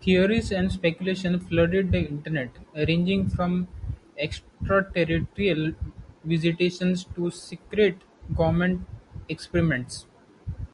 [0.00, 3.68] Theories and speculations flooded the internet, ranging from
[4.16, 5.74] extraterrestrial
[6.24, 8.00] visitations to secret
[8.34, 8.88] government
[9.28, 10.06] experiments.